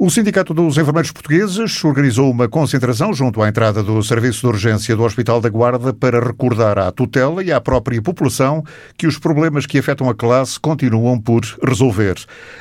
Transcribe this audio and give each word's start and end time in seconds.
O 0.00 0.08
Sindicato 0.08 0.54
dos 0.54 0.78
Enfermeiros 0.78 1.10
Portugueses 1.10 1.84
organizou 1.84 2.30
uma 2.30 2.48
concentração 2.48 3.12
junto 3.12 3.42
à 3.42 3.48
entrada 3.48 3.82
do 3.82 4.00
Serviço 4.00 4.42
de 4.42 4.46
Urgência 4.46 4.94
do 4.94 5.02
Hospital 5.02 5.40
da 5.40 5.48
Guarda 5.48 5.92
para 5.92 6.24
recordar 6.24 6.78
à 6.78 6.92
tutela 6.92 7.42
e 7.42 7.50
à 7.50 7.60
própria 7.60 8.00
população 8.00 8.62
que 8.96 9.08
os 9.08 9.18
problemas 9.18 9.66
que 9.66 9.76
afetam 9.76 10.08
a 10.08 10.14
classe 10.14 10.60
continuam 10.60 11.20
por 11.20 11.40
resolver. 11.66 12.14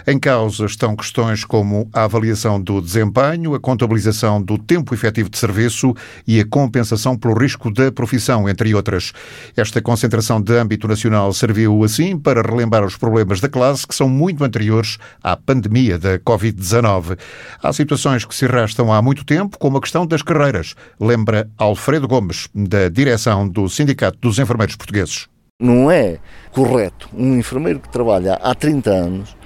Em 0.07 0.17
causa 0.17 0.65
estão 0.65 0.95
questões 0.95 1.45
como 1.45 1.87
a 1.93 2.05
avaliação 2.05 2.59
do 2.59 2.81
desempenho, 2.81 3.54
a 3.54 3.59
contabilização 3.59 4.41
do 4.41 4.57
tempo 4.57 4.95
efetivo 4.95 5.29
de 5.29 5.38
serviço 5.38 5.93
e 6.25 6.39
a 6.39 6.45
compensação 6.45 7.15
pelo 7.15 7.38
risco 7.38 7.71
da 7.71 7.91
profissão, 7.91 8.49
entre 8.49 8.73
outras. 8.73 9.13
Esta 9.55 9.79
concentração 9.79 10.41
de 10.41 10.57
âmbito 10.57 10.88
nacional 10.88 11.31
serviu, 11.33 11.83
assim, 11.83 12.17
para 12.17 12.41
relembrar 12.41 12.83
os 12.83 12.97
problemas 12.97 13.39
da 13.39 13.47
classe 13.47 13.85
que 13.85 13.93
são 13.93 14.09
muito 14.09 14.43
anteriores 14.43 14.97
à 15.21 15.38
pandemia 15.38 15.99
da 15.99 16.17
Covid-19. 16.17 17.27
Há 17.62 17.71
situações 17.73 18.25
que 18.25 18.36
se 18.36 18.46
arrastam 18.46 18.91
há 18.91 19.02
muito 19.02 19.26
tempo, 19.26 19.58
como 19.58 19.77
a 19.77 19.81
questão 19.81 20.05
das 20.05 20.22
carreiras, 20.22 20.76
lembra 20.99 21.49
Alfredo 21.58 22.08
Gomes, 22.08 22.49
da 22.54 22.90
direção 22.90 23.48
do 23.48 23.70
Sindicato 23.70 24.18
dos 24.20 24.40
Enfermeiros 24.40 24.76
Portugueses. 24.76 25.27
Não 25.59 25.90
é 25.90 26.20
correto 26.52 27.09
um 27.13 27.38
enfermeiro 27.38 27.80
que 27.80 27.90
trabalha 27.90 28.35
há 28.35 28.54
30 28.54 28.90
anos 28.91 29.37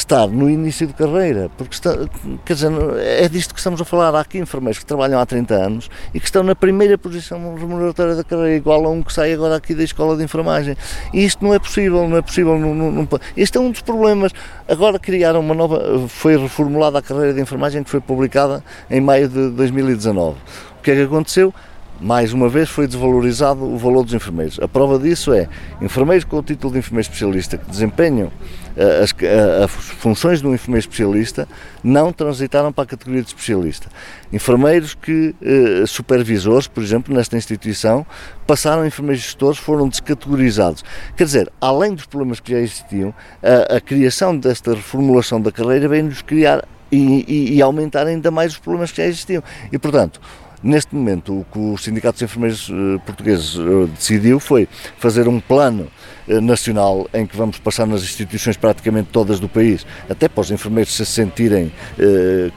estar 0.00 0.26
no 0.26 0.50
início 0.50 0.86
de 0.86 0.92
carreira, 0.92 1.50
porque 1.56 1.74
está, 1.74 1.94
quer 2.44 2.54
dizer, 2.54 2.72
é 2.98 3.28
disto 3.28 3.54
que 3.54 3.60
estamos 3.60 3.80
a 3.80 3.84
falar. 3.84 4.14
Há 4.14 4.20
aqui 4.20 4.38
enfermeiros 4.38 4.78
que 4.78 4.86
trabalham 4.86 5.20
há 5.20 5.26
30 5.26 5.54
anos 5.54 5.90
e 6.12 6.18
que 6.18 6.26
estão 6.26 6.42
na 6.42 6.54
primeira 6.54 6.96
posição 6.96 7.54
remuneratória 7.54 8.14
da 8.14 8.24
carreira, 8.24 8.56
igual 8.56 8.84
a 8.84 8.90
um 8.90 9.02
que 9.02 9.12
sai 9.12 9.32
agora 9.32 9.56
aqui 9.56 9.74
da 9.74 9.84
escola 9.84 10.16
de 10.16 10.24
enfermagem. 10.24 10.76
E 11.12 11.24
isto 11.24 11.44
não 11.44 11.54
é 11.54 11.58
possível, 11.58 12.08
não 12.08 12.16
é 12.16 12.22
possível. 12.22 12.58
Não, 12.58 12.74
não, 12.74 12.90
não, 12.90 13.08
este 13.36 13.58
é 13.58 13.60
um 13.60 13.70
dos 13.70 13.82
problemas. 13.82 14.32
Agora 14.66 14.98
criaram 14.98 15.40
uma 15.40 15.54
nova, 15.54 16.08
foi 16.08 16.36
reformulada 16.36 16.98
a 16.98 17.02
carreira 17.02 17.34
de 17.34 17.40
enfermagem 17.40 17.82
que 17.82 17.90
foi 17.90 18.00
publicada 18.00 18.64
em 18.90 19.00
maio 19.00 19.28
de 19.28 19.50
2019. 19.50 20.36
O 20.78 20.82
que 20.82 20.90
é 20.92 20.94
que 20.94 21.02
aconteceu? 21.02 21.52
Mais 22.00 22.32
uma 22.32 22.48
vez 22.48 22.70
foi 22.70 22.86
desvalorizado 22.86 23.62
o 23.62 23.76
valor 23.76 24.02
dos 24.04 24.14
enfermeiros. 24.14 24.58
A 24.58 24.66
prova 24.66 24.98
disso 24.98 25.32
é 25.32 25.48
enfermeiros 25.82 26.24
com 26.24 26.38
o 26.38 26.42
título 26.42 26.72
de 26.72 26.78
enfermeiro 26.78 27.02
especialista 27.02 27.58
que 27.58 27.70
desempenham 27.70 28.28
uh, 28.28 29.02
as, 29.02 29.10
uh, 29.10 29.64
as, 29.64 29.70
funções 29.70 30.40
de 30.40 30.46
um 30.46 30.54
enfermeiro 30.54 30.80
especialista 30.80 31.46
não 31.84 32.12
transitaram 32.12 32.72
para 32.72 32.84
a 32.84 32.86
categoria 32.86 33.20
de 33.22 33.28
especialista. 33.28 33.88
Enfermeiros 34.32 34.94
que, 34.94 35.34
uh, 35.42 35.86
supervisores, 35.86 36.66
por 36.66 36.82
exemplo, 36.82 37.14
nesta 37.14 37.36
instituição, 37.36 38.06
passaram 38.46 38.82
a 38.82 38.86
enfermeiros 38.86 39.22
gestores, 39.22 39.58
foram 39.58 39.86
descategorizados. 39.86 40.82
Quer 41.16 41.24
dizer, 41.24 41.52
além 41.60 41.94
dos 41.94 42.06
problemas 42.06 42.40
que 42.40 42.52
já 42.52 42.58
existiam, 42.58 43.14
a, 43.42 43.76
a 43.76 43.80
criação 43.80 44.36
desta 44.36 44.74
reformulação 44.74 45.40
da 45.40 45.52
carreira 45.52 45.86
veio-nos 45.86 46.22
criar 46.22 46.64
e, 46.90 47.24
e, 47.28 47.54
e 47.56 47.62
aumentar 47.62 48.06
ainda 48.06 48.30
mais 48.30 48.52
os 48.52 48.58
problemas 48.58 48.90
que 48.90 48.98
já 48.98 49.06
existiam. 49.06 49.42
E, 49.70 49.78
portanto, 49.78 50.20
Neste 50.62 50.94
momento, 50.94 51.40
o 51.40 51.46
que 51.50 51.58
o 51.58 51.78
Sindicato 51.78 52.16
dos 52.16 52.22
Enfermeiros 52.22 52.70
eh, 52.70 52.98
Portugueses 53.06 53.56
eh, 53.56 53.86
decidiu 53.94 54.38
foi 54.38 54.68
fazer 54.98 55.26
um 55.26 55.40
plano 55.40 55.88
eh, 56.28 56.38
nacional 56.38 57.08
em 57.14 57.26
que 57.26 57.34
vamos 57.34 57.58
passar 57.58 57.86
nas 57.86 58.02
instituições 58.02 58.58
praticamente 58.58 59.08
todas 59.10 59.40
do 59.40 59.48
país, 59.48 59.86
até 60.06 60.28
para 60.28 60.42
os 60.42 60.50
enfermeiros 60.50 60.94
se 60.94 61.06
sentirem 61.06 61.72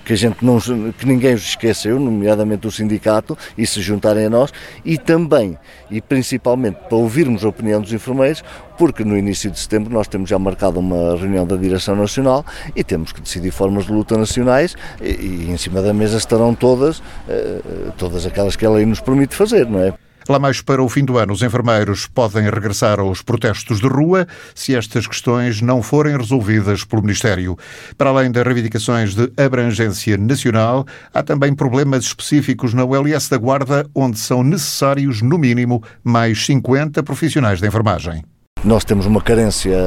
que 0.05 0.13
a 0.13 0.15
gente 0.15 0.43
não, 0.43 0.59
que 0.59 1.05
ninguém 1.05 1.33
os 1.33 1.43
esqueceu, 1.43 1.99
nomeadamente 1.99 2.67
o 2.67 2.71
sindicato, 2.71 3.37
e 3.57 3.65
se 3.65 3.81
juntarem 3.81 4.25
a 4.25 4.29
nós, 4.29 4.51
e 4.83 4.97
também 4.97 5.57
e 5.89 6.01
principalmente 6.01 6.75
para 6.89 6.97
ouvirmos 6.97 7.45
a 7.45 7.49
opinião 7.49 7.79
dos 7.79 7.93
enfermeiros, 7.93 8.43
porque 8.77 9.03
no 9.03 9.17
início 9.17 9.49
de 9.49 9.59
setembro 9.59 9.93
nós 9.93 10.07
temos 10.07 10.29
já 10.29 10.38
marcado 10.39 10.79
uma 10.79 11.16
reunião 11.16 11.45
da 11.45 11.55
Direção 11.55 11.95
Nacional 11.95 12.45
e 12.75 12.83
temos 12.83 13.11
que 13.11 13.21
decidir 13.21 13.52
formas 13.52 13.85
de 13.85 13.91
luta 13.91 14.17
nacionais 14.17 14.75
e, 15.02 15.09
e 15.09 15.52
em 15.52 15.57
cima 15.57 15.81
da 15.81 15.93
mesa 15.93 16.17
estarão 16.17 16.53
todas, 16.53 16.99
uh, 16.99 17.91
todas 17.97 18.25
aquelas 18.25 18.55
que 18.55 18.66
a 18.66 18.69
lei 18.69 18.85
nos 18.85 18.99
permite 18.99 19.35
fazer, 19.35 19.67
não 19.67 19.79
é? 19.79 19.94
Lá 20.29 20.39
mais 20.39 20.61
para 20.61 20.81
o 20.81 20.88
fim 20.88 21.03
do 21.03 21.17
ano, 21.17 21.33
os 21.33 21.41
enfermeiros 21.41 22.07
podem 22.07 22.44
regressar 22.44 22.97
aos 22.97 23.22
protestos 23.22 23.81
de 23.81 23.88
rua 23.88 24.25
se 24.56 24.73
estas 24.73 25.05
questões 25.05 25.61
não 25.61 25.81
forem 25.84 26.16
resolvidas 26.16 26.85
pelo 26.85 27.01
Ministério. 27.01 27.57
Para 27.97 28.09
além 28.09 28.31
das 28.31 28.45
reivindicações 28.45 29.13
de 29.13 29.29
abrangência 29.35 30.17
nacional, 30.17 30.85
há 31.13 31.22
também 31.22 31.53
problemas 31.53 32.05
específicos 32.05 32.73
na 32.73 32.85
ULS 32.85 33.28
da 33.28 33.38
Guarda, 33.38 33.85
onde 33.94 34.17
são 34.17 34.44
necessários, 34.44 35.22
no 35.22 35.38
mínimo, 35.38 35.84
mais 36.03 36.45
50 36.45 37.03
profissionais 37.03 37.59
de 37.59 37.67
enfermagem. 37.67 38.23
Nós 38.63 38.85
temos 38.85 39.06
uma 39.06 39.22
carência 39.22 39.78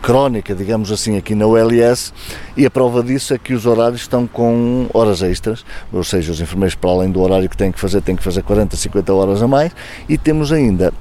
crónica, 0.00 0.54
digamos 0.54 0.92
assim, 0.92 1.16
aqui 1.16 1.34
na 1.34 1.44
ULS 1.44 2.14
e 2.56 2.64
a 2.64 2.70
prova 2.70 3.02
disso 3.02 3.34
é 3.34 3.38
que 3.38 3.52
os 3.52 3.66
horários 3.66 4.02
estão 4.02 4.28
com 4.28 4.86
horas 4.94 5.22
extras, 5.22 5.64
ou 5.92 6.04
seja, 6.04 6.30
os 6.30 6.40
enfermeiros, 6.40 6.76
para 6.76 6.90
além 6.90 7.10
do 7.10 7.20
horário 7.20 7.48
que 7.48 7.56
têm 7.56 7.72
que 7.72 7.80
fazer, 7.80 8.00
têm 8.00 8.14
que 8.14 8.22
fazer 8.22 8.44
40, 8.44 8.76
50 8.76 9.12
horas 9.12 9.42
a 9.42 9.48
mais 9.48 9.72
e 10.08 10.16
temos 10.16 10.52
ainda 10.52 10.92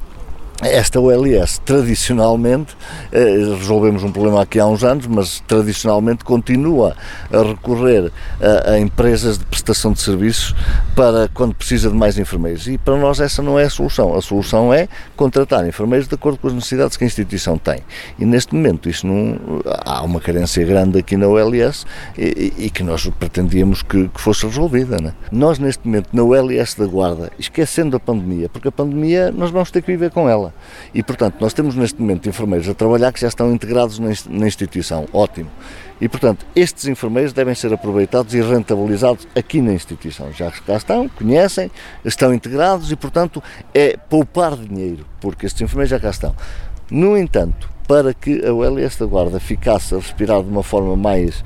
esta 0.62 1.00
OLS, 1.00 1.60
tradicionalmente, 1.66 2.78
eh, 3.12 3.56
resolvemos 3.58 4.04
um 4.04 4.12
problema 4.12 4.44
aqui 4.44 4.60
há 4.60 4.66
uns 4.66 4.84
anos, 4.84 5.08
mas 5.08 5.40
tradicionalmente 5.48 6.24
continua 6.24 6.96
a 7.32 7.42
recorrer 7.42 8.12
a, 8.40 8.72
a, 8.72 8.80
empresas 8.80 9.40
de 9.40 9.46
prestação 9.46 9.92
de 9.92 10.02
serviços 10.02 10.56
para 10.96 11.28
quando 11.34 11.56
precisa 11.56 11.90
de 11.90 11.96
mais 11.96 12.20
enfermeiros. 12.20 12.68
E 12.68 12.78
para 12.78 12.96
nós 12.96 13.20
essa 13.20 13.42
não 13.42 13.58
é 13.58 13.64
a 13.64 13.70
solução. 13.70 14.16
A 14.16 14.22
solução 14.22 14.72
é 14.72 14.88
contratar 15.16 15.68
enfermeiros 15.68 16.08
de 16.08 16.14
acordo 16.14 16.38
com 16.38 16.48
as 16.48 16.54
necessidades 16.54 16.96
que 16.96 17.04
a 17.04 17.08
instituição 17.08 17.58
tem. 17.58 17.80
E 18.20 18.26
neste 18.26 18.54
momento 18.54 18.88
isso 18.88 19.08
não, 19.08 19.40
há 19.84 20.04
uma 20.04 20.20
carência 20.20 20.64
grande 20.64 21.00
aqui 21.00 21.18
na 21.18 21.28
OLS 21.28 21.86
e, 22.16 22.54
e 22.58 22.70
que 22.70 22.84
nós 22.84 23.08
pretendíamos 23.20 23.82
que, 23.82 24.08
que 24.10 24.22
fosse 24.22 24.46
resolvida. 24.46 24.98
Né? 25.02 25.14
Nós 25.32 25.58
neste 25.58 25.88
momento 25.88 26.10
na 26.14 26.24
OLS 26.24 26.78
da 26.78 26.86
Guarda, 26.86 27.32
esquecendo 27.40 27.98
a 27.98 28.00
pandemia, 28.00 28.48
porque 28.48 28.68
a 28.68 28.72
pandemia 28.72 29.32
nós 29.32 29.50
vamos 29.50 29.72
ter 29.72 29.82
que 29.82 29.88
viver 29.88 30.12
com 30.12 30.30
ela. 30.30 30.51
E, 30.94 31.02
portanto, 31.02 31.36
nós 31.40 31.54
temos 31.54 31.76
neste 31.76 32.00
momento 32.00 32.28
enfermeiros 32.28 32.68
a 32.68 32.74
trabalhar 32.74 33.12
que 33.12 33.22
já 33.22 33.28
estão 33.28 33.52
integrados 33.54 34.00
na 34.00 34.48
instituição. 34.48 35.08
Ótimo. 35.14 35.50
E, 36.00 36.10
portanto, 36.10 36.46
estes 36.56 36.88
enfermeiros 36.88 37.32
devem 37.32 37.54
ser 37.54 37.72
aproveitados 37.72 38.34
e 38.34 38.42
rentabilizados 38.42 39.28
aqui 39.36 39.62
na 39.62 39.72
instituição. 39.72 40.32
Já 40.34 40.52
cá 40.52 40.76
estão, 40.76 41.08
conhecem, 41.08 41.70
estão 42.04 42.34
integrados 42.34 42.92
e, 42.92 42.96
portanto, 42.96 43.42
é 43.74 43.96
poupar 43.96 44.56
dinheiro, 44.56 45.06
porque 45.20 45.46
estes 45.46 45.62
enfermeiros 45.62 45.92
já 45.92 46.00
cá 46.00 46.10
estão. 46.10 46.36
No 46.90 47.18
entanto, 47.18 47.71
para 47.88 48.14
que 48.14 48.46
a 48.46 48.54
ULS 48.54 48.98
da 48.98 49.06
Guarda 49.06 49.40
ficasse 49.40 49.94
a 49.94 49.98
respirar 49.98 50.44
de 50.44 50.50
uma 50.50 50.64
forma 50.64 50.96
mais, 50.96 51.40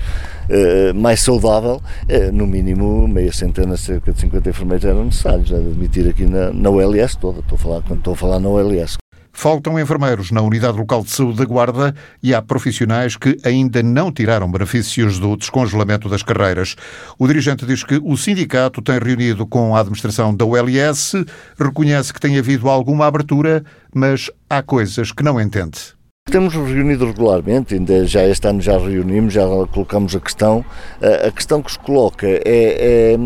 uh, 0.49 0.93
mais 0.93 1.21
saudável, 1.21 1.81
uh, 1.81 2.31
no 2.31 2.45
mínimo 2.45 3.07
meia 3.07 3.31
centena, 3.31 3.77
cerca 3.77 4.13
de 4.13 4.19
50 4.19 4.49
enfermeiros 4.49 4.85
eram 4.85 5.05
necessários, 5.05 5.51
a 5.51 5.57
admitir 5.57 6.07
aqui 6.07 6.25
na, 6.25 6.51
na 6.51 6.69
ULS 6.69 7.15
toda, 7.15 7.39
estou 7.39 7.55
a 7.55 7.59
falar, 7.59 7.83
estou 7.91 8.13
a 8.13 8.17
falar 8.17 8.39
na 8.39 8.49
ULS. 8.49 8.97
Faltam 9.37 9.77
enfermeiros 9.77 10.31
na 10.31 10.41
Unidade 10.41 10.77
Local 10.77 11.03
de 11.03 11.11
Saúde 11.11 11.39
da 11.39 11.45
Guarda 11.45 11.93
e 12.23 12.33
há 12.33 12.41
profissionais 12.41 13.17
que 13.17 13.37
ainda 13.43 13.83
não 13.83 14.09
tiraram 14.09 14.49
benefícios 14.49 15.19
do 15.19 15.35
descongelamento 15.35 16.07
das 16.07 16.23
carreiras. 16.23 16.77
O 17.19 17.27
dirigente 17.27 17.65
diz 17.65 17.83
que 17.83 17.99
o 18.01 18.15
sindicato 18.15 18.81
tem 18.81 18.97
reunido 18.97 19.45
com 19.45 19.75
a 19.75 19.81
administração 19.81 20.33
da 20.33 20.45
ULS, 20.45 21.25
reconhece 21.59 22.13
que 22.13 22.19
tem 22.19 22.39
havido 22.39 22.69
alguma 22.69 23.07
abertura, 23.07 23.61
mas 23.93 24.31
há 24.49 24.63
coisas 24.63 25.11
que 25.11 25.21
não 25.21 25.39
entende. 25.39 25.94
Temos 26.31 26.55
reunido 26.55 27.05
regularmente, 27.05 27.75
ainda 27.75 28.03
já 28.07 28.25
este 28.25 28.47
ano 28.47 28.59
já 28.59 28.79
reunimos, 28.79 29.31
já 29.31 29.43
colocamos 29.71 30.15
a 30.15 30.19
questão. 30.19 30.65
A 30.99 31.29
questão 31.29 31.61
que 31.61 31.71
se 31.71 31.77
coloca 31.77 32.25
é, 32.25 32.41
é 32.43 33.17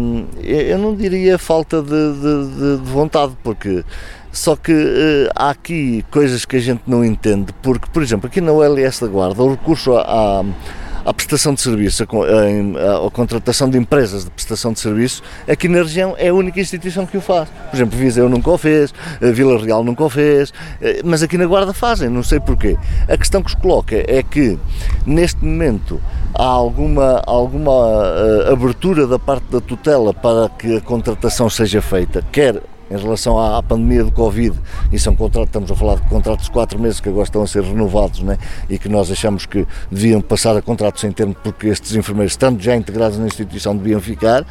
eu 0.43 0.77
não 0.77 0.93
diria 0.93 1.37
falta 1.37 1.81
de, 1.81 1.87
de, 1.89 2.77
de 2.77 2.91
vontade, 2.91 3.37
porque 3.41 3.85
só 4.33 4.53
que 4.55 4.73
uh, 4.73 5.31
há 5.33 5.49
aqui 5.49 6.03
coisas 6.11 6.43
que 6.43 6.57
a 6.57 6.59
gente 6.59 6.81
não 6.85 7.03
entende, 7.05 7.53
porque, 7.63 7.87
por 7.91 8.03
exemplo, 8.03 8.27
aqui 8.27 8.41
na 8.41 8.51
OLS 8.51 8.99
da 8.99 9.07
Guarda, 9.07 9.43
o 9.43 9.51
recurso 9.51 9.95
à 9.95 10.43
prestação 11.13 11.53
de 11.53 11.61
serviço, 11.61 12.03
à, 12.03 13.07
à, 13.07 13.11
contratação 13.11 13.69
de 13.69 13.77
empresas 13.77 14.25
de 14.25 14.31
prestação 14.31 14.73
de 14.73 14.79
serviço, 14.79 15.21
aqui 15.47 15.67
na 15.67 15.79
região 15.79 16.15
é 16.17 16.29
a 16.29 16.33
única 16.33 16.59
instituição 16.59 17.05
que 17.05 17.17
o 17.17 17.21
faz. 17.21 17.49
Por 17.69 17.75
exemplo, 17.75 17.97
Viseu 17.97 18.29
nunca 18.29 18.49
o 18.49 18.57
fez, 18.57 18.93
Vila 19.21 19.59
Real 19.59 19.83
nunca 19.83 20.03
o 20.03 20.09
fez, 20.09 20.53
eh, 20.81 21.01
mas 21.03 21.23
aqui 21.23 21.37
na 21.37 21.45
Guarda 21.45 21.73
fazem, 21.73 22.09
não 22.09 22.23
sei 22.23 22.39
porquê. 22.39 22.77
A 23.07 23.17
questão 23.17 23.41
que 23.41 23.51
se 23.51 23.57
coloca 23.57 23.95
é 23.95 24.23
que, 24.23 24.57
neste 25.05 25.43
momento, 25.43 26.01
há 26.33 26.43
alguma, 26.43 27.21
alguma 27.25 27.71
uh, 27.71 28.53
abertura 28.53 29.07
da 29.07 29.19
parte 29.19 29.45
da 29.51 29.59
tutela 29.59 30.13
para 30.13 30.49
que 30.49 30.77
a 30.77 30.81
contratação 30.81 31.49
seja 31.49 31.81
feita, 31.81 32.23
quer 32.31 32.61
em 32.89 32.97
relação 32.97 33.39
à, 33.39 33.61
pandemia 33.61 34.03
do 34.03 34.11
Covid, 34.11 34.57
e 34.91 34.97
são 34.97 35.15
contratos, 35.15 35.49
estamos 35.49 35.71
a 35.71 35.75
falar 35.75 35.95
de 35.95 36.07
contratos 36.09 36.45
de 36.45 36.51
quatro 36.51 36.79
meses 36.79 36.99
que 36.99 37.09
agora 37.09 37.23
estão 37.23 37.43
a 37.43 37.47
ser 37.47 37.63
renovados, 37.63 38.21
né? 38.21 38.37
e 38.69 38.77
que 38.77 38.89
nós 38.89 39.11
achamos 39.11 39.45
que 39.45 39.67
deviam 39.91 40.21
passar 40.21 40.55
a 40.57 40.61
contratos 40.61 41.01
sem 41.01 41.11
termo, 41.11 41.35
porque 41.43 41.67
estes 41.67 41.95
enfermeiros, 41.95 42.33
estando 42.33 42.61
já 42.61 42.75
integrados 42.75 43.17
na 43.17 43.27
instituição, 43.27 43.75
deviam 43.75 43.99
ficar. 43.99 44.45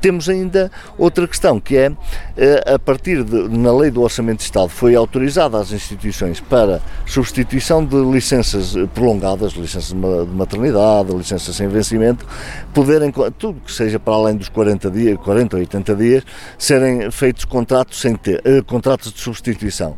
Temos 0.00 0.28
ainda 0.28 0.70
outra 0.98 1.28
questão, 1.28 1.60
que 1.60 1.76
é, 1.76 1.92
eh, 2.36 2.74
a 2.74 2.78
partir 2.78 3.22
de, 3.22 3.48
na 3.48 3.72
lei 3.72 3.90
do 3.90 4.02
Orçamento 4.02 4.38
de 4.38 4.44
Estado, 4.44 4.68
foi 4.68 4.96
autorizada 4.96 5.58
às 5.58 5.70
instituições 5.70 6.40
para 6.40 6.80
substituição 7.06 7.84
de 7.84 7.96
licenças 7.96 8.74
prolongadas, 8.94 9.52
licenças 9.52 9.90
de 9.90 9.94
maternidade, 9.94 11.12
licenças 11.12 11.54
sem 11.54 11.68
vencimento, 11.68 12.26
poderem, 12.74 13.12
tudo 13.38 13.60
que 13.60 13.72
seja 13.72 13.98
para 13.98 14.14
além 14.14 14.36
dos 14.36 14.48
40 14.48 14.90
dias, 14.90 15.18
40 15.18 15.56
ou 15.56 15.60
80 15.60 15.94
dias, 15.94 16.24
serem 16.58 17.10
feitos 17.10 17.44
contratos, 17.44 17.81
sem 17.90 18.14
ter, 18.16 18.40
uh, 18.46 18.64
contratos 18.64 19.12
de 19.12 19.20
substituição. 19.20 19.96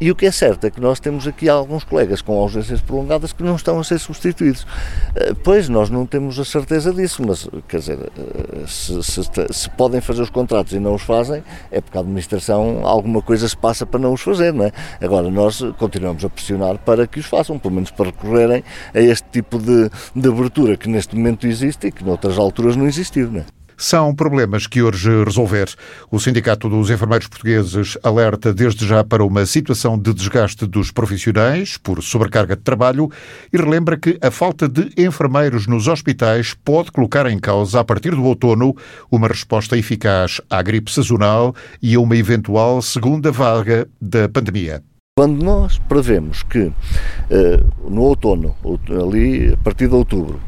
E 0.00 0.10
o 0.10 0.16
que 0.16 0.26
é 0.26 0.32
certo 0.32 0.66
é 0.66 0.70
que 0.70 0.80
nós 0.80 0.98
temos 0.98 1.26
aqui 1.26 1.48
alguns 1.48 1.84
colegas 1.84 2.20
com 2.20 2.36
ausências 2.36 2.80
prolongadas 2.80 3.32
que 3.32 3.44
não 3.44 3.54
estão 3.54 3.78
a 3.78 3.84
ser 3.84 4.00
substituídos. 4.00 4.66
Eh, 5.14 5.34
pois, 5.44 5.68
nós 5.68 5.88
não 5.88 6.04
temos 6.04 6.36
a 6.38 6.44
certeza 6.44 6.92
disso, 6.92 7.22
mas, 7.24 7.48
quer 7.68 7.78
dizer, 7.78 7.98
eh, 8.00 8.66
se, 8.66 9.02
se, 9.04 9.22
se, 9.50 9.70
podem 9.70 10.00
fazer 10.00 10.22
os 10.22 10.30
contratos 10.30 10.72
e 10.72 10.80
não 10.80 10.94
os 10.94 11.02
fazem, 11.02 11.44
é 11.70 11.80
porque 11.80 11.96
a 11.96 12.00
administração 12.00 12.84
alguma 12.84 13.22
coisa 13.22 13.48
se 13.48 13.56
passa 13.56 13.86
para 13.86 14.00
não 14.00 14.12
os 14.12 14.20
fazer, 14.20 14.52
não 14.52 14.64
é? 14.64 14.72
Agora, 15.00 15.30
nós 15.30 15.62
continuamos 15.78 16.24
a 16.24 16.28
pressionar 16.28 16.76
para 16.78 17.06
que 17.06 17.20
os 17.20 17.26
façam, 17.26 17.56
pelo 17.56 17.74
menos 17.74 17.92
para 17.92 18.06
recorrerem 18.06 18.64
a 18.92 19.00
este 19.00 19.28
tipo 19.30 19.58
de, 19.58 19.88
de 20.14 20.28
abertura 20.28 20.76
que 20.76 20.88
neste 20.88 21.14
momento 21.14 21.46
existe 21.46 21.86
e 21.86 21.92
que 21.92 22.04
noutras 22.04 22.36
alturas 22.36 22.74
não 22.74 22.86
existiu, 22.86 23.30
não 23.30 23.40
é? 23.40 23.63
São 23.76 24.14
problemas 24.14 24.66
que 24.66 24.82
urge 24.82 25.24
resolver. 25.24 25.68
O 26.10 26.20
Sindicato 26.20 26.68
dos 26.68 26.90
Enfermeiros 26.90 27.26
Portugueses 27.26 27.98
alerta 28.02 28.52
desde 28.52 28.86
já 28.86 29.02
para 29.02 29.24
uma 29.24 29.44
situação 29.46 29.98
de 29.98 30.12
desgaste 30.14 30.66
dos 30.66 30.90
profissionais 30.90 31.76
por 31.76 32.02
sobrecarga 32.02 32.56
de 32.56 32.62
trabalho 32.62 33.10
e 33.52 33.56
relembra 33.56 33.96
que 33.96 34.18
a 34.20 34.30
falta 34.30 34.68
de 34.68 34.90
enfermeiros 34.96 35.66
nos 35.66 35.88
hospitais 35.88 36.54
pode 36.64 36.92
colocar 36.92 37.26
em 37.26 37.38
causa, 37.38 37.80
a 37.80 37.84
partir 37.84 38.10
do 38.10 38.24
outono, 38.24 38.76
uma 39.10 39.28
resposta 39.28 39.76
eficaz 39.76 40.40
à 40.48 40.62
gripe 40.62 40.90
sazonal 40.90 41.54
e 41.82 41.94
a 41.94 42.00
uma 42.00 42.16
eventual 42.16 42.80
segunda 42.80 43.30
vaga 43.32 43.88
da 44.00 44.28
pandemia. 44.28 44.82
Quando 45.16 45.44
nós 45.44 45.78
prevemos 45.78 46.42
que 46.42 46.72
eh, 47.30 47.60
no 47.88 48.02
outono, 48.02 48.56
ali 49.00 49.52
a 49.52 49.56
partir 49.58 49.86
de 49.86 49.94
outubro, 49.94 50.40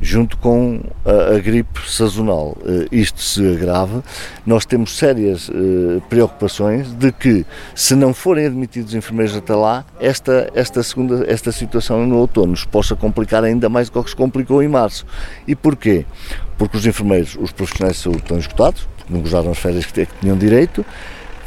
junto 0.00 0.36
com 0.38 0.80
a, 1.04 1.38
gripe 1.38 1.88
sazonal, 1.88 2.56
uh, 2.62 2.88
isto 2.90 3.22
se 3.22 3.48
agrava, 3.48 4.02
nós 4.44 4.66
temos 4.66 4.98
sérias 4.98 5.48
uh, 5.48 6.02
preocupações 6.08 6.92
de 6.94 7.12
que, 7.12 7.46
se 7.76 7.94
não 7.94 8.12
forem 8.12 8.46
admitidos 8.46 8.92
enfermeiros 8.92 9.36
até 9.36 9.54
lá, 9.54 9.84
esta, 10.00 10.50
esta, 10.52 10.82
segunda, 10.82 11.24
esta 11.28 11.52
situação 11.52 12.04
no 12.04 12.16
outono 12.16 12.56
se 12.56 12.66
possa 12.66 12.96
complicar 12.96 13.44
ainda 13.44 13.68
mais 13.68 13.88
do 13.88 14.02
que 14.02 14.10
se 14.10 14.16
complicou 14.16 14.60
em 14.64 14.68
março. 14.68 15.06
E 15.46 15.54
porquê? 15.54 16.04
Porque 16.56 16.76
os 16.76 16.84
enfermeiros, 16.84 17.38
os 17.40 17.52
profissionais 17.52 17.98
de 17.98 18.02
saúde 18.02 18.22
estão 18.22 18.36
esgotados, 18.36 18.88
porque 18.96 19.12
não 19.14 19.20
gozaram 19.20 19.52
as 19.52 19.58
férias 19.58 19.86
que 19.86 20.08
tinham 20.20 20.36
direito, 20.36 20.84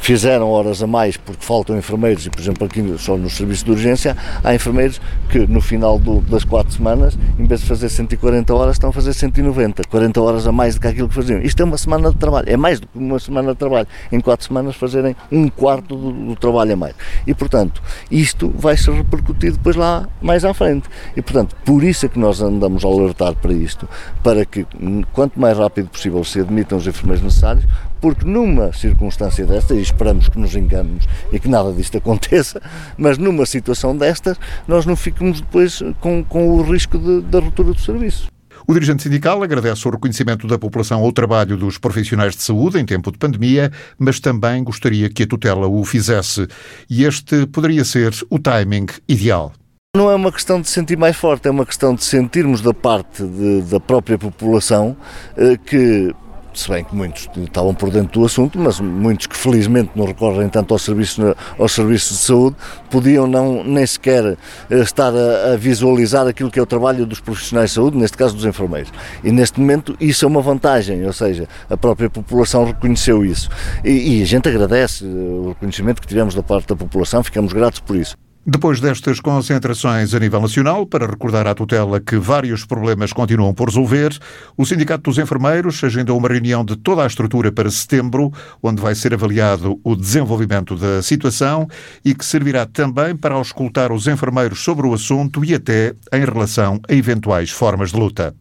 fizeram 0.02 0.50
horas 0.50 0.82
a 0.82 0.88
mais 0.88 1.16
porque 1.16 1.46
faltam 1.46 1.78
enfermeiros, 1.78 2.26
e 2.26 2.30
por 2.30 2.42
exemplo 2.42 2.66
aqui 2.66 2.84
só 2.98 3.16
no 3.16 3.30
serviço 3.30 3.64
de 3.64 3.72
urgência, 3.72 4.18
há 4.44 4.54
enfermeiros 4.54 5.00
que 5.30 5.46
no 5.48 5.62
final 5.62 5.98
do, 5.98 6.20
das 6.22 6.44
quatro 6.44 6.74
semanas, 6.74 7.18
em 7.40 7.46
vez 7.46 7.62
de 7.62 7.68
fazer 7.68 7.88
140 7.88 8.54
horas, 8.54 8.76
estão 8.76 8.90
a 8.90 8.94
fazer 8.94 9.14
190, 9.14 9.84
40 9.84 10.22
horas 10.22 10.48
a 10.48 10.52
mais 10.52 10.76
do 10.76 10.82
que 10.82 10.88
aquilo 10.88 11.08
que 11.08 11.16
faziam. 11.16 11.40
Isto 11.42 11.62
é 11.62 11.66
uma 11.66 11.78
semana 11.78 12.10
de 12.10 12.18
trabalho, 12.18 12.50
é 12.50 12.58
mais 12.58 12.80
do 12.80 12.88
que 12.88 12.98
uma 12.98 13.20
semana 13.20 13.54
de 13.54 13.60
trabalho. 13.60 13.88
Em 14.12 14.20
quatro 14.20 14.46
semanas 14.46 14.76
fazerem 14.76 15.16
um 15.32 15.48
quarto 15.48 15.96
do, 15.96 16.12
do 16.12 16.36
trabalho 16.36 16.74
a 16.74 16.76
mais. 16.76 16.96
E 17.28 17.34
portanto, 17.34 17.82
isto 18.10 18.52
vai 18.58 18.76
se 18.76 18.90
repercutir 18.90 19.52
depois 19.52 19.76
lá 19.76 20.10
mais 20.22 20.44
à 20.44 20.54
frente. 20.54 20.90
E 21.16 21.22
portanto, 21.22 21.56
por 21.64 21.84
isso 21.84 22.08
é 22.08 22.10
que 22.10 22.18
nós 22.18 22.42
andamos 22.42 22.84
a 22.84 22.88
alertar 22.88 23.36
para 23.36 23.54
isto, 23.54 23.88
para 24.24 24.44
que 24.46 24.66
quanto 25.14 25.40
mais 25.40 25.58
rápido 25.58 25.90
possível 25.90 26.24
se 26.24 26.40
admitam 26.40 26.78
os 26.78 26.88
enfermeiros 26.88 27.24
necessários, 27.24 27.66
porque 28.02 28.26
numa 28.26 28.74
circunstância 28.74 29.46
desta, 29.46 29.76
e 29.76 29.82
esperamos 29.82 30.28
que 30.28 30.40
nos 30.40 30.56
enganemos 30.56 31.08
e 31.32 31.40
que 31.40 31.48
nada 31.48 31.72
disto 31.72 31.96
aconteça, 32.00 32.62
mas 32.98 33.18
numa 33.18 33.46
situação 33.46 33.96
destas, 33.96 34.38
nós 34.68 34.86
não 34.86 34.96
ficamos 34.96 35.40
depois 35.40 35.82
com, 36.00 36.24
com 36.24 36.50
o 36.50 36.64
risco 36.64 36.98
de, 36.98 37.22
da 37.22 37.40
ruptura 37.40 37.74
do 37.74 37.80
serviço. 37.80 38.28
O 38.68 38.74
dirigente 38.74 39.04
sindical 39.04 39.42
agradece 39.42 39.88
o 39.88 39.92
reconhecimento 39.92 40.48
da 40.48 40.58
população 40.58 41.02
ao 41.02 41.12
trabalho 41.12 41.58
dos 41.58 41.78
profissionais 41.78 42.36
de 42.36 42.44
saúde 42.44 42.80
em 42.80 42.86
tempo 42.86 43.12
de 43.12 43.18
pandemia, 43.18 43.72
mas 43.98 44.20
também 44.20 44.64
gostaria 44.64 45.10
que 45.10 45.24
a 45.24 45.28
tutela 45.28 45.68
o 45.68 45.84
fizesse. 45.84 46.48
E 46.90 47.04
este 47.04 47.48
poderia 47.48 47.84
ser 47.84 48.14
o 48.30 48.38
timing 48.38 48.88
ideal. 49.08 49.52
Não 49.96 50.10
é 50.10 50.16
uma 50.16 50.32
questão 50.32 50.62
de 50.62 50.70
sentir 50.70 50.98
mais 50.98 51.18
forte, 51.18 51.48
é 51.50 51.52
uma 51.52 51.66
questão 51.66 51.94
de 51.94 52.04
sentirmos 52.04 52.62
da 52.62 52.74
parte 52.74 53.24
de, 53.24 53.62
da 53.64 53.80
própria 53.80 54.18
população 54.18 54.96
eh, 55.36 55.58
que 55.58 56.16
se 56.54 56.70
bem 56.70 56.84
que 56.84 56.96
muitos 56.96 57.30
estavam 57.38 57.74
por 57.74 57.90
dentro 57.90 58.20
do 58.20 58.26
assunto, 58.26 58.60
mas 58.60 58.80
muitos 58.80 59.28
que 59.28 59.36
felizmente 59.36 59.92
não 59.96 60.06
recorrem 60.06 60.50
tanto 60.50 60.74
aos 60.74 60.82
serviços, 60.84 61.36
aos 61.58 61.72
serviços 61.72 62.18
de 62.18 62.24
saúde, 62.24 62.56
podiam 62.90 63.28
não 63.28 63.64
nem 63.64 63.86
sequer 63.86 64.38
eh, 64.70 64.80
estar 64.80 65.14
a, 65.14 65.54
a, 65.54 65.58
visualizar 65.58 66.28
aquilo 66.28 66.52
que 66.52 66.60
é 66.60 66.62
o 66.62 66.66
trabalho 66.66 67.06
dos 67.06 67.20
profissionais 67.20 67.72
de 67.72 67.76
saúde, 67.76 67.98
neste 67.98 68.18
caso 68.18 68.36
dos 68.36 68.46
enfermeiros. 68.46 68.92
E 69.24 69.32
neste 69.32 69.60
momento 69.60 69.96
isso 70.00 70.26
é 70.26 70.28
uma 70.28 70.42
vantagem, 70.42 71.06
ou 71.06 71.14
seja, 71.14 71.48
a 71.70 71.78
própria 71.78 72.10
população 72.10 72.66
reconheceu 72.66 73.26
isso. 73.26 73.50
E, 73.84 74.20
e 74.20 74.22
a 74.22 74.26
gente 74.26 74.50
agradece 74.50 75.06
eh, 75.06 75.08
o 75.08 75.50
reconhecimento 75.50 76.02
que 76.02 76.08
tivemos 76.08 76.36
da 76.36 76.44
parte 76.44 76.68
da 76.68 76.76
população, 76.76 77.24
ficamos 77.24 77.54
gratos 77.54 77.80
por 77.80 77.96
isso. 77.96 78.16
Depois 78.44 78.80
destas 78.80 79.20
concentrações 79.20 80.16
a 80.16 80.20
nível 80.20 80.42
nacional, 80.42 80.88
para 80.88 81.06
recordar 81.06 81.46
à 81.46 81.54
tutela 81.54 82.00
que 82.00 82.18
vários 82.18 82.66
problemas 82.66 83.14
continuam 83.14 83.54
por 83.54 83.68
resolver, 83.68 84.18
o 84.58 84.66
Sindicato 84.66 85.04
dos 85.04 85.20
Enfermeiros 85.20 85.84
agendou 85.84 86.18
uma 86.18 86.28
reunião 86.28 86.66
de 86.66 86.76
toda 86.76 87.04
a 87.04 87.08
estrutura 87.08 87.52
para 87.52 87.70
setembro, 87.70 88.34
onde 88.64 88.82
vai 88.82 88.96
ser 88.96 89.14
avaliado 89.14 89.80
o 89.84 89.96
desenvolvimento 89.96 90.76
da 90.76 91.04
situação 91.04 91.68
e 92.04 92.16
que 92.16 92.26
servirá 92.26 92.66
também 92.66 93.16
para 93.16 93.36
auscultar 93.36 93.92
os 93.92 94.08
enfermeiros 94.08 94.64
sobre 94.64 94.88
o 94.88 94.94
assunto 94.96 95.46
e 95.46 95.54
até 95.54 95.94
em 96.12 96.26
relação 96.26 96.82
a 96.90 96.96
eventuais 96.96 97.52
formas 97.52 97.92
de 97.92 98.00
luta. 98.00 98.34